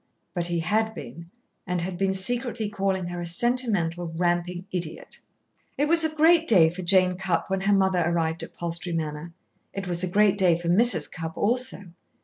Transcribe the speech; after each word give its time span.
But 0.33 0.47
he 0.47 0.61
had 0.61 0.95
been, 0.95 1.29
and 1.67 1.81
had 1.81 1.95
been 1.95 2.15
secretly 2.15 2.67
calling 2.69 3.05
her 3.09 3.21
a 3.21 3.25
sentimental, 3.27 4.11
ramping 4.17 4.65
idiot. 4.71 5.19
It 5.77 5.87
was 5.87 6.03
a 6.03 6.15
great 6.15 6.47
day 6.47 6.71
for 6.71 6.81
Jane 6.81 7.17
Cupp 7.17 7.51
when 7.51 7.61
her 7.61 7.73
mother 7.77 8.01
arrived 8.03 8.41
at 8.41 8.55
Palstrey 8.55 8.93
Manor. 8.93 9.31
It 9.73 9.87
was 9.87 10.03
a 10.03 10.07
great 10.09 10.39
day 10.39 10.57
for 10.57 10.69
Mrs. 10.69 11.11
Cupp 11.11 11.37
also. 11.37 11.91